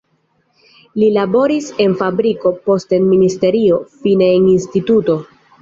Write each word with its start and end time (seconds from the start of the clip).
Li 1.01 1.09
laboris 1.17 1.67
en 1.85 1.93
fabriko, 2.01 2.53
poste 2.71 2.99
en 3.03 3.05
ministerio, 3.13 3.81
fine 4.01 4.35
en 4.39 4.53
instituto. 4.57 5.21